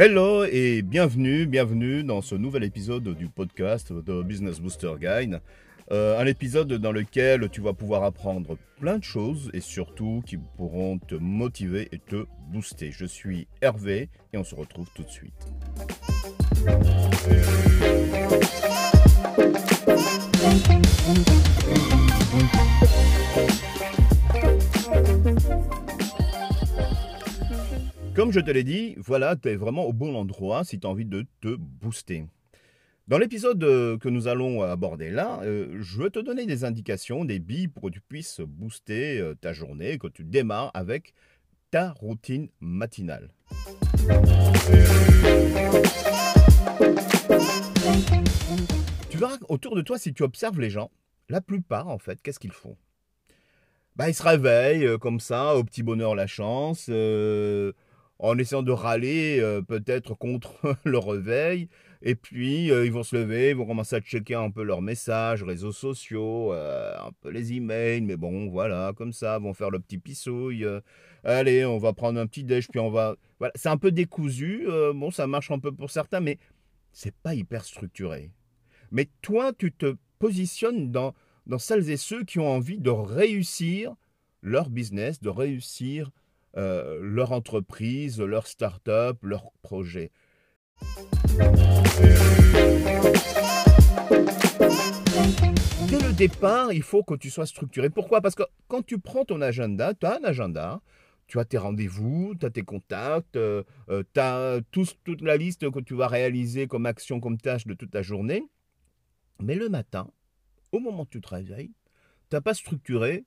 Hello 0.00 0.44
et 0.44 0.82
bienvenue, 0.82 1.44
bienvenue 1.46 2.04
dans 2.04 2.22
ce 2.22 2.36
nouvel 2.36 2.62
épisode 2.62 3.16
du 3.16 3.26
podcast 3.26 3.92
de 3.92 4.22
Business 4.22 4.60
Booster 4.60 4.92
Guide. 5.00 5.40
Euh, 5.90 6.20
un 6.20 6.26
épisode 6.26 6.72
dans 6.72 6.92
lequel 6.92 7.48
tu 7.50 7.60
vas 7.60 7.72
pouvoir 7.72 8.04
apprendre 8.04 8.56
plein 8.78 8.98
de 8.98 9.02
choses 9.02 9.50
et 9.54 9.60
surtout 9.60 10.22
qui 10.24 10.36
pourront 10.36 10.98
te 10.98 11.16
motiver 11.16 11.88
et 11.90 11.98
te 11.98 12.26
booster. 12.46 12.92
Je 12.92 13.06
suis 13.06 13.48
Hervé 13.60 14.08
et 14.32 14.38
on 14.38 14.44
se 14.44 14.54
retrouve 14.54 14.88
tout 14.94 15.02
de 15.02 15.10
suite. 15.10 15.34
Comme 28.18 28.32
je 28.32 28.40
te 28.40 28.50
l'ai 28.50 28.64
dit, 28.64 28.96
voilà, 28.96 29.36
tu 29.36 29.48
es 29.48 29.54
vraiment 29.54 29.84
au 29.84 29.92
bon 29.92 30.16
endroit 30.16 30.64
si 30.64 30.80
tu 30.80 30.88
as 30.88 30.90
envie 30.90 31.04
de 31.04 31.24
te 31.40 31.54
booster. 31.54 32.24
Dans 33.06 33.16
l'épisode 33.16 33.62
euh, 33.62 33.96
que 33.96 34.08
nous 34.08 34.26
allons 34.26 34.60
aborder 34.62 35.12
là, 35.12 35.38
euh, 35.44 35.76
je 35.78 36.02
vais 36.02 36.10
te 36.10 36.18
donner 36.18 36.44
des 36.44 36.64
indications, 36.64 37.24
des 37.24 37.38
billes 37.38 37.68
pour 37.68 37.84
que 37.84 37.90
tu 37.90 38.00
puisses 38.00 38.40
booster 38.40 39.20
euh, 39.20 39.36
ta 39.40 39.52
journée, 39.52 39.98
que 39.98 40.08
tu 40.08 40.24
démarres 40.24 40.72
avec 40.74 41.14
ta 41.70 41.92
routine 41.92 42.48
matinale. 42.58 43.30
Tu 49.10 49.16
verras 49.16 49.38
autour 49.48 49.76
de 49.76 49.82
toi, 49.82 49.96
si 49.96 50.12
tu 50.12 50.24
observes 50.24 50.58
les 50.58 50.70
gens, 50.70 50.90
la 51.28 51.40
plupart 51.40 51.86
en 51.86 51.98
fait, 51.98 52.20
qu'est-ce 52.20 52.40
qu'ils 52.40 52.50
font? 52.50 52.76
Bah, 53.94 54.08
Ils 54.08 54.14
se 54.14 54.24
réveillent 54.24 54.98
comme 54.98 55.20
ça, 55.20 55.54
au 55.54 55.62
petit 55.62 55.84
bonheur 55.84 56.16
la 56.16 56.26
chance, 56.26 56.90
en 58.18 58.36
essayant 58.38 58.62
de 58.62 58.72
râler 58.72 59.40
peut-être 59.68 60.14
contre 60.14 60.76
le 60.84 60.98
réveil, 60.98 61.68
et 62.00 62.14
puis, 62.14 62.70
euh, 62.70 62.86
ils 62.86 62.92
vont 62.92 63.02
se 63.02 63.16
lever, 63.16 63.50
ils 63.50 63.56
vont 63.56 63.66
commencer 63.66 63.96
à 63.96 64.00
checker 64.00 64.34
un 64.34 64.50
peu 64.50 64.62
leurs 64.62 64.82
messages, 64.82 65.42
réseaux 65.42 65.72
sociaux, 65.72 66.52
euh, 66.52 66.94
un 66.96 67.10
peu 67.20 67.30
les 67.30 67.54
emails, 67.54 68.02
mais 68.02 68.16
bon, 68.16 68.48
voilà, 68.48 68.92
comme 68.96 69.12
ça, 69.12 69.38
vont 69.38 69.52
faire 69.52 69.70
le 69.70 69.80
petit 69.80 69.98
pissouille. 69.98 70.64
Euh, 70.64 70.80
allez, 71.24 71.64
on 71.64 71.78
va 71.78 71.92
prendre 71.92 72.20
un 72.20 72.26
petit 72.26 72.44
déj, 72.44 72.68
puis 72.68 72.78
on 72.78 72.90
va. 72.90 73.16
Voilà, 73.40 73.52
c'est 73.56 73.68
un 73.68 73.76
peu 73.76 73.90
décousu. 73.90 74.66
bon, 74.94 75.10
ça 75.10 75.26
marche 75.26 75.50
un 75.50 75.58
peu 75.58 75.72
pour 75.72 75.90
certains, 75.90 76.20
mais 76.20 76.38
c'est 76.92 77.14
pas 77.14 77.34
hyper 77.34 77.64
structuré. 77.64 78.30
Mais 78.92 79.08
toi, 79.20 79.52
tu 79.52 79.72
te 79.72 79.96
positionnes 80.18 80.92
dans, 80.92 81.14
dans 81.46 81.58
celles 81.58 81.90
et 81.90 81.96
ceux 81.96 82.24
qui 82.24 82.38
ont 82.38 82.48
envie 82.48 82.78
de 82.78 82.90
réussir 82.90 83.94
leur 84.42 84.70
business, 84.70 85.20
de 85.20 85.28
réussir 85.28 86.10
leur 86.54 87.32
entreprise, 87.32 88.20
leur 88.20 88.46
start-up, 88.46 89.18
leur 89.22 89.52
projet. 89.62 90.10
Dès 95.88 96.00
le 96.00 96.12
départ, 96.12 96.72
il 96.72 96.82
faut 96.82 97.02
que 97.02 97.14
tu 97.14 97.30
sois 97.30 97.46
structuré. 97.46 97.90
Pourquoi? 97.90 98.20
Parce 98.20 98.34
que 98.34 98.42
quand 98.68 98.84
tu 98.84 98.98
prends 98.98 99.24
ton 99.24 99.40
agenda, 99.40 99.94
tu 99.94 100.06
as 100.06 100.18
un 100.18 100.24
agenda, 100.24 100.80
tu 101.26 101.38
as 101.38 101.44
tes 101.44 101.58
rendez-vous, 101.58 102.34
tu 102.38 102.46
as 102.46 102.50
tes 102.50 102.62
contacts, 102.62 103.36
euh, 103.36 103.62
euh, 103.88 104.02
tu 104.12 104.20
as 104.20 104.60
toute 104.70 105.22
la 105.22 105.36
liste 105.36 105.70
que 105.70 105.80
tu 105.80 105.94
vas 105.94 106.08
réaliser 106.08 106.66
comme 106.66 106.86
action, 106.86 107.20
comme 107.20 107.38
tâche 107.38 107.66
de 107.66 107.74
toute 107.74 107.90
ta 107.90 108.02
journée. 108.02 108.44
Mais 109.40 109.54
le 109.54 109.68
matin, 109.68 110.10
au 110.72 110.80
moment 110.80 111.02
où 111.02 111.06
tu 111.06 111.20
te 111.20 111.28
réveilles, 111.28 111.72
tu 112.30 112.36
n'as 112.36 112.40
pas 112.40 112.54
structuré 112.54 113.24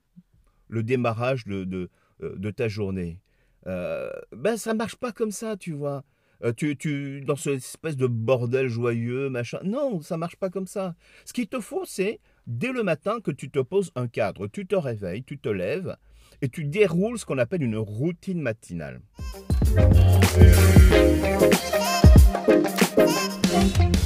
le 0.68 0.82
démarrage 0.82 1.46
de, 1.46 1.90
euh, 2.22 2.52
ta 2.52 2.68
journée. 2.68 3.18
ben, 3.64 4.56
ça 4.56 4.74
marche 4.74 4.96
pas 4.96 5.12
comme 5.12 5.30
ça, 5.30 5.56
tu 5.56 5.72
vois. 5.72 6.04
Euh, 6.44 6.52
tu, 6.52 6.76
tu, 6.76 7.20
dans 7.20 7.36
cette 7.36 7.58
espèce 7.58 7.96
de 7.96 8.06
bordel 8.08 8.68
joyeux, 8.68 9.28
machin. 9.28 9.60
Non, 9.62 10.00
ça 10.00 10.16
marche 10.16 10.36
pas 10.36 10.50
comme 10.50 10.66
ça. 10.66 10.96
Ce 11.24 11.32
qu'il 11.32 11.46
te 11.46 11.60
faut, 11.60 11.84
c'est 11.84 12.20
dès 12.48 12.72
le 12.72 12.82
matin 12.82 13.20
que 13.20 13.30
tu 13.30 13.48
te 13.48 13.60
poses 13.60 13.92
un 13.94 14.08
cadre. 14.08 14.48
Tu 14.48 14.66
te 14.66 14.74
réveilles, 14.74 15.22
tu 15.22 15.38
te 15.38 15.48
lèves 15.48 15.96
et 16.40 16.48
tu 16.48 16.64
déroules 16.64 17.18
ce 17.18 17.24
qu'on 17.24 17.38
appelle 17.38 17.62
une 17.62 17.76
routine 17.76 18.40
matinale. 18.40 19.00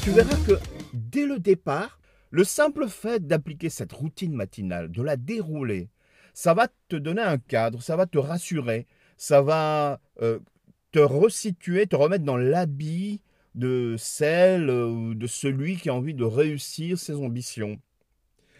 Tu 0.02 0.10
verras 0.10 0.36
que 0.46 0.60
dès 0.92 1.24
le 1.24 1.38
départ, 1.38 1.98
le 2.30 2.44
simple 2.44 2.86
fait 2.88 3.26
d'appliquer 3.26 3.70
cette 3.70 3.92
routine 3.92 4.34
matinale, 4.34 4.90
de 4.90 5.02
la 5.02 5.16
dérouler, 5.16 5.88
ça 6.36 6.52
va 6.52 6.68
te 6.88 6.96
donner 6.96 7.22
un 7.22 7.38
cadre, 7.38 7.82
ça 7.82 7.96
va 7.96 8.04
te 8.04 8.18
rassurer, 8.18 8.86
ça 9.16 9.40
va 9.40 10.02
euh, 10.20 10.38
te 10.92 10.98
resituer, 10.98 11.86
te 11.86 11.96
remettre 11.96 12.24
dans 12.24 12.36
l'habit 12.36 13.22
de 13.54 13.96
celle 13.98 14.68
euh, 14.68 14.86
ou 14.86 15.14
de 15.14 15.26
celui 15.26 15.76
qui 15.76 15.88
a 15.88 15.94
envie 15.94 16.12
de 16.12 16.24
réussir 16.24 16.98
ses 16.98 17.14
ambitions. 17.14 17.80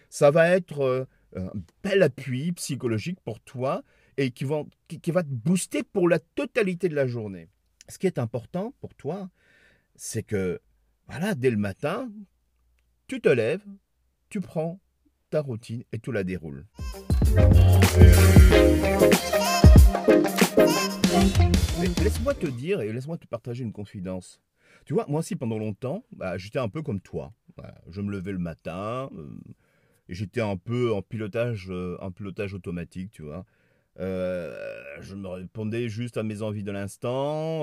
Ça 0.09 0.31
va 0.31 0.49
être 0.49 0.81
euh, 0.81 1.05
un 1.37 1.53
bel 1.83 2.03
appui 2.03 2.51
psychologique 2.53 3.21
pour 3.21 3.41
toi 3.41 3.83
et 4.17 4.31
qui 4.31 4.45
va, 4.45 4.65
te 4.89 5.29
booster 5.29 5.83
pour 5.83 6.09
la 6.09 6.19
totalité 6.19 6.89
de 6.89 6.95
la 6.95 7.07
journée. 7.07 7.51
Ce 7.91 7.99
qui 7.99 8.07
est 8.07 8.19
important 8.19 8.73
pour 8.81 8.95
toi, 8.95 9.29
c'est 9.97 10.23
que, 10.23 10.63
voilà, 11.09 11.35
dès 11.35 11.51
le 11.51 11.59
matin, 11.59 12.11
tu 13.07 13.21
te 13.21 13.29
lèves, 13.29 13.67
tu 14.31 14.41
prends 14.41 14.81
ta 15.29 15.43
routine 15.43 15.85
et 15.93 15.99
tu 15.99 16.11
la 16.11 16.25
déroules. 16.25 16.65
Laisse-moi 22.03 22.35
te 22.35 22.47
dire 22.47 22.81
et 22.81 22.93
laisse-moi 22.93 23.19
te 23.19 23.27
partager 23.27 23.65
une 23.65 23.73
confidence. 23.73 24.41
Tu 24.85 24.95
vois, 24.95 25.07
moi 25.09 25.21
aussi 25.21 25.37
pendant 25.37 25.59
longtemps, 25.59 26.05
bah, 26.13 26.39
j'étais 26.39 26.59
un 26.59 26.69
peu 26.69 26.83
comme 26.83 27.01
toi. 27.01 27.33
je 27.91 28.01
me 28.01 28.11
levais 28.11 28.33
le 28.33 28.39
matin, 28.39 29.11
euh, 29.17 29.29
j'étais 30.09 30.41
un 30.41 30.57
peu 30.57 30.93
en 30.93 31.03
pilotage, 31.03 31.67
euh, 31.71 31.99
automatique, 32.55 33.11
tu 33.11 33.23
vois. 33.23 33.45
Euh, 33.99 34.55
je 35.01 35.15
me 35.15 35.27
répondais 35.27 35.89
juste 35.89 36.17
à 36.17 36.23
mes 36.23 36.43
envies 36.43 36.63
de 36.63 36.71
l'instant, 36.71 37.63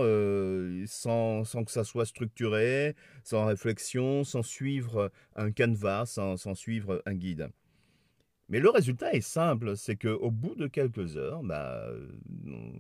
sans, 0.88 1.44
sans, 1.46 1.64
que 1.64 1.72
ça 1.72 1.84
soit 1.84 2.06
structuré, 2.06 2.96
sans 3.24 3.46
réflexion, 3.46 4.24
sans 4.24 4.44
suivre 4.44 5.12
un 5.36 5.52
canevas, 5.52 6.06
sans 6.06 6.56
suivre 6.56 7.02
un 7.06 7.14
guide. 7.14 7.50
Mais 8.54 8.60
le 8.60 8.70
résultat 8.70 9.12
est 9.14 9.22
simple, 9.22 9.76
c'est 9.76 9.96
qu'au 9.96 10.30
bout 10.30 10.54
de 10.54 10.68
quelques 10.68 11.18
heures, 11.18 11.42
bah, 11.42 11.88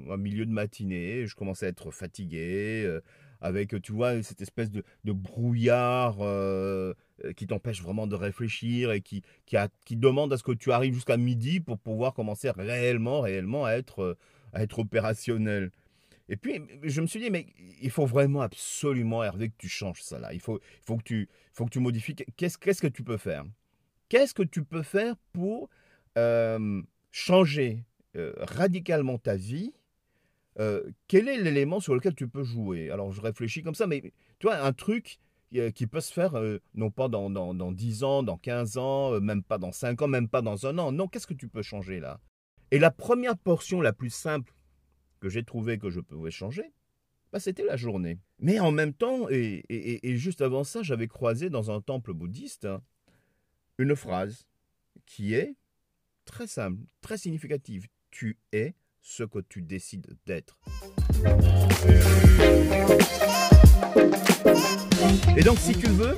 au 0.07 0.17
milieu 0.17 0.45
de 0.45 0.51
matinée, 0.51 1.25
je 1.25 1.35
commençais 1.35 1.65
à 1.65 1.69
être 1.69 1.89
fatigué, 1.89 2.83
euh, 2.85 3.01
avec, 3.41 3.81
tu 3.81 3.91
vois, 3.91 4.21
cette 4.21 4.41
espèce 4.41 4.69
de, 4.69 4.83
brouillard 5.03 6.17
euh, 6.19 6.93
qui 7.35 7.47
t'empêche 7.47 7.81
vraiment 7.81 8.05
de 8.05 8.13
réfléchir 8.13 8.91
et 8.91 9.01
qui, 9.01 9.23
qui, 9.47 9.95
demande 9.95 10.31
à 10.31 10.37
ce 10.37 10.43
que 10.43 10.51
tu 10.51 10.71
arrives 10.71 10.93
jusqu'à 10.93 11.17
midi 11.17 11.59
pour 11.59 11.79
pouvoir 11.79 12.13
commencer 12.13 12.51
réellement, 12.51 13.21
réellement 13.21 13.65
à 13.65 13.71
être, 13.71 14.15
à 14.53 14.61
être 14.61 14.77
opérationnel. 14.77 15.71
Et 16.29 16.37
puis, 16.37 16.61
je 16.83 17.01
me 17.01 17.07
suis 17.07 17.19
dit, 17.19 17.31
mais 17.31 17.47
il 17.81 17.89
faut 17.89 18.05
vraiment 18.05 18.41
absolument, 18.41 19.23
Hervé, 19.23 19.49
que 19.49 19.57
tu 19.57 19.69
changes 19.69 20.03
ça 20.03 20.19
là. 20.19 20.33
Il 20.33 20.39
faut, 20.39 20.59
faut, 20.83 20.97
que, 20.97 21.03
tu, 21.03 21.29
faut 21.51 21.65
que 21.65 21.71
tu 21.71 21.79
modifies. 21.79 22.13
Qu'est-ce 22.37 22.59
que 22.59 22.87
tu 22.87 23.01
peux 23.01 23.17
faire? 23.17 23.43
Qu'est-ce 24.09 24.33
que 24.33 24.43
tu 24.43 24.63
peux 24.63 24.83
faire 24.83 25.15
pour 25.31 25.69
changer 27.11 27.85
radicalement 28.15 29.17
ta 29.17 29.35
vie 29.35 29.73
Quel 31.07 31.27
est 31.27 31.37
l'élément 31.37 31.79
sur 31.79 31.95
lequel 31.95 32.15
tu 32.15 32.27
peux 32.27 32.43
jouer? 32.43 32.89
Alors, 32.91 33.11
je 33.11 33.21
réfléchis 33.21 33.63
comme 33.63 33.75
ça, 33.75 33.87
mais 33.87 34.13
tu 34.39 34.47
vois, 34.47 34.57
un 34.57 34.73
truc 34.73 35.19
qui 35.75 35.87
peut 35.87 36.01
se 36.01 36.11
faire 36.11 36.33
non 36.73 36.89
pas 36.89 37.07
dans, 37.07 37.29
dans, 37.29 37.53
dans, 37.53 37.71
10 37.71 38.03
ans, 38.03 38.23
dans 38.23 38.37
15 38.37 38.77
ans, 38.77 39.21
même 39.21 39.43
pas 39.43 39.57
dans 39.57 39.71
5 39.71 40.01
ans, 40.01 40.07
même 40.07 40.27
pas 40.27 40.41
dans 40.41 40.65
un 40.65 40.77
an. 40.77 40.91
Non, 40.91 41.07
qu'est-ce 41.07 41.27
que 41.27 41.33
tu 41.33 41.47
peux 41.47 41.61
changer 41.61 41.99
là? 41.99 42.19
Et 42.71 42.79
la 42.79 42.89
première 42.89 43.37
portion 43.37 43.81
la 43.81 43.93
plus 43.93 44.09
simple 44.09 44.55
que 45.19 45.29
j'ai 45.29 45.43
trouvé 45.43 45.77
que 45.77 45.89
je 45.91 45.99
pouvais 45.99 46.31
changer, 46.31 46.73
bah, 47.31 47.39
c'était 47.39 47.63
la 47.63 47.77
journée. 47.77 48.19
Mais 48.39 48.59
en 48.59 48.71
même 48.71 48.93
temps, 48.93 49.27
et, 49.29 49.63
et 49.69 50.17
juste 50.17 50.41
avant 50.41 50.63
ça, 50.63 50.81
j'avais 50.81 51.07
croisé 51.07 51.49
dans 51.49 51.71
un 51.71 51.81
temple 51.81 52.13
bouddhiste 52.13 52.65
hein, 52.65 52.81
une 53.77 53.95
phrase 53.95 54.47
qui 55.05 55.33
est 55.33 55.55
très 56.25 56.47
simple, 56.47 56.81
très 57.01 57.17
significative. 57.17 57.87
Tu 58.11 58.37
es 58.51 58.75
ce 59.01 59.23
que 59.23 59.39
tu 59.39 59.61
décides 59.61 60.17
d'être. 60.25 60.59
Et 65.35 65.41
donc 65.41 65.57
si 65.57 65.77
tu 65.77 65.87
veux 65.87 66.15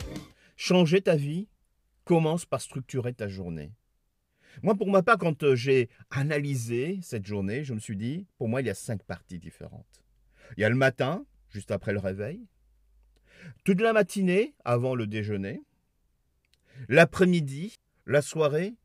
changer 0.56 1.02
ta 1.02 1.16
vie, 1.16 1.48
commence 2.04 2.46
par 2.46 2.62
structurer 2.62 3.14
ta 3.14 3.28
journée. 3.28 3.72
Moi, 4.62 4.76
pour 4.76 4.90
ma 4.90 5.04
part, 5.04 5.18
quand 5.18 5.44
euh, 5.44 5.56
j'ai 5.56 5.90
analysé 6.12 7.00
cette 7.02 7.26
journée, 7.26 7.64
je 7.64 7.74
me 7.74 7.80
suis 7.80 7.98
dit, 7.98 8.26
pour 8.38 8.48
moi, 8.48 8.62
il 8.62 8.68
y 8.68 8.70
a 8.70 8.74
cinq 8.76 9.04
parties 9.04 9.40
différentes. 9.40 10.04
Il 10.56 10.62
y 10.62 10.64
a 10.64 10.70
le 10.70 10.76
matin, 10.76 11.26
juste 11.50 11.72
après 11.72 11.92
le 11.92 12.00
réveil, 12.00 12.48
toute 13.64 13.82
la 13.82 13.92
matinée 13.92 14.56
avant 14.64 14.96
le 14.96 15.08
déjeuner, 15.08 15.62
l'après-midi, 16.88 17.76
la 18.06 18.22
soirée 18.22 18.76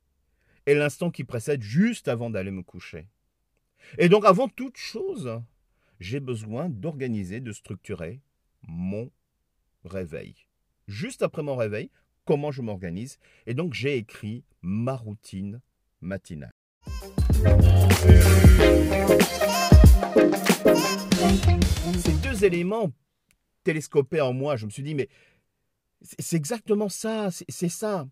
et 0.66 0.74
l'instant 0.74 1.10
qui 1.10 1.24
précède 1.24 1.62
juste 1.62 2.08
avant 2.08 2.30
d'aller 2.30 2.50
me 2.50 2.62
coucher. 2.62 3.06
Et 3.98 4.08
donc 4.08 4.24
avant 4.24 4.48
toute 4.48 4.76
chose, 4.76 5.40
j'ai 5.98 6.20
besoin 6.20 6.68
d'organiser, 6.68 7.40
de 7.40 7.52
structurer 7.52 8.20
mon 8.62 9.10
réveil. 9.84 10.34
Juste 10.86 11.22
après 11.22 11.42
mon 11.42 11.56
réveil, 11.56 11.90
comment 12.24 12.50
je 12.50 12.62
m'organise. 12.62 13.18
Et 13.46 13.54
donc 13.54 13.74
j'ai 13.74 13.96
écrit 13.96 14.44
ma 14.62 14.96
routine 14.96 15.60
matinale. 16.00 16.50
Ces 21.98 22.12
deux 22.22 22.44
éléments 22.44 22.92
télescopés 23.64 24.20
en 24.20 24.32
moi, 24.32 24.56
je 24.56 24.66
me 24.66 24.70
suis 24.70 24.82
dit, 24.82 24.94
mais 24.94 25.08
c'est 26.02 26.36
exactement 26.36 26.88
ça, 26.88 27.28
c'est 27.30 27.68
ça. 27.68 28.08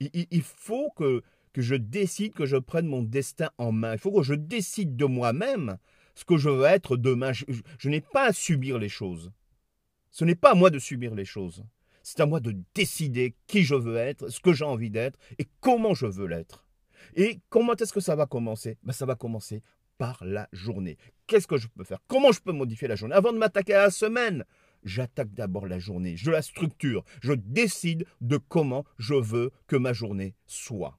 Il, 0.00 0.42
faut 0.42 0.90
que, 0.96 1.22
que 1.52 1.62
je 1.62 1.74
décide, 1.74 2.32
que 2.32 2.46
je 2.46 2.56
prenne 2.56 2.86
mon 2.86 3.02
destin 3.02 3.50
en 3.58 3.72
main. 3.72 3.92
Il 3.92 3.98
faut 3.98 4.12
que 4.12 4.22
je 4.22 4.34
décide 4.34 4.96
de 4.96 5.04
moi-même 5.04 5.78
ce 6.14 6.24
que 6.24 6.36
je 6.36 6.48
veux 6.48 6.64
être 6.64 6.96
demain. 6.96 7.32
Je, 7.32 7.88
n'ai 7.88 8.00
pas 8.00 8.28
à 8.28 8.32
subir 8.32 8.78
les 8.78 8.88
choses. 8.88 9.32
Ce 10.10 10.24
n'est 10.24 10.34
pas 10.34 10.52
à 10.52 10.54
moi 10.54 10.70
de 10.70 10.78
subir 10.78 11.14
les 11.14 11.24
choses. 11.24 11.64
C'est 12.02 12.20
à 12.20 12.26
moi 12.26 12.40
de 12.40 12.56
décider 12.74 13.36
qui 13.46 13.62
je 13.62 13.74
veux 13.74 13.96
être, 13.96 14.28
ce 14.28 14.40
que 14.40 14.52
j'ai 14.52 14.64
envie 14.64 14.90
d'être 14.90 15.18
et 15.38 15.46
comment 15.60 15.94
je 15.94 16.06
veux 16.06 16.26
l'être. 16.26 16.66
Et 17.14 17.40
comment 17.48 17.74
est-ce 17.74 17.92
que 17.92 18.00
ça 18.00 18.16
va 18.16 18.26
commencer? 18.26 18.78
Ben, 18.82 18.92
Ça 18.92 19.06
va 19.06 19.14
commencer 19.14 19.62
par 19.98 20.24
la 20.24 20.48
journée. 20.52 20.96
Qu'est-ce 21.26 21.46
que 21.46 21.58
je 21.58 21.68
peux 21.68 21.84
faire? 21.84 22.00
Comment 22.08 22.32
je 22.32 22.40
peux 22.40 22.52
modifier 22.52 22.88
la 22.88 22.96
journée? 22.96 23.14
Avant 23.14 23.32
de 23.32 23.38
m'attaquer 23.38 23.74
à 23.74 23.84
la 23.84 23.90
semaine, 23.90 24.44
j'attaque 24.84 25.32
d'abord 25.34 25.66
la 25.66 25.78
journée. 25.78 26.16
Je 26.16 26.30
la 26.30 26.42
structure. 26.42 27.04
Je 27.22 27.32
décide 27.32 28.06
de 28.20 28.36
comment 28.36 28.84
je 28.98 29.14
veux 29.14 29.50
que 29.66 29.76
ma 29.76 29.92
journée 29.92 30.34
soit. 30.46 30.98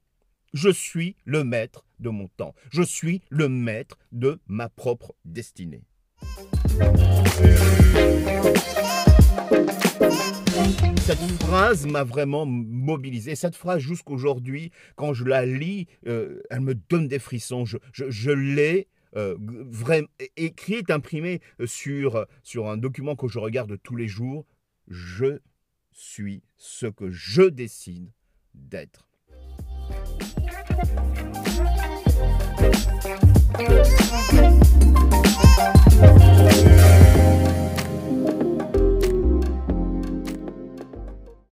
Je 0.53 0.69
suis 0.69 1.15
le 1.25 1.43
maître 1.43 1.85
de 1.99 2.09
mon 2.09 2.27
temps. 2.27 2.53
Je 2.71 2.81
suis 2.81 3.21
le 3.29 3.47
maître 3.47 3.97
de 4.11 4.39
ma 4.47 4.67
propre 4.67 5.15
destinée. 5.23 5.83
Cette 10.97 11.19
phrase 11.41 11.87
m'a 11.87 12.03
vraiment 12.03 12.45
mobilisé. 12.45 13.35
Cette 13.35 13.55
phrase, 13.55 13.81
jusqu'aujourd'hui, 13.81 14.71
quand 14.95 15.13
je 15.13 15.25
la 15.25 15.45
lis, 15.45 15.87
euh, 16.07 16.41
elle 16.49 16.61
me 16.61 16.75
donne 16.75 17.07
des 17.07 17.19
frissons. 17.19 17.65
Je, 17.65 18.31
l'ai 18.31 18.87
euh, 19.15 19.37
imprimé 20.89 21.41
euh, 21.59 21.67
sur, 21.67 22.15
euh, 22.15 22.25
sur 22.43 22.69
un 22.69 22.77
document 22.77 23.15
que 23.15 23.27
je 23.27 23.39
regarde 23.39 23.77
tous 23.83 23.95
les 23.95 24.07
jours, 24.07 24.45
je 24.87 25.39
suis 25.91 26.43
ce 26.57 26.87
que 26.87 27.09
je 27.09 27.43
décide 27.43 28.11
d'être. 28.53 29.07